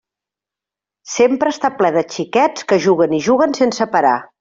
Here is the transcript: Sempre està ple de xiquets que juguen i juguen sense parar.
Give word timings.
Sempre 1.17 1.53
està 1.57 1.71
ple 1.83 1.95
de 1.99 2.05
xiquets 2.17 2.69
que 2.73 2.83
juguen 2.89 3.19
i 3.21 3.25
juguen 3.31 3.59
sense 3.65 3.93
parar. 3.97 4.21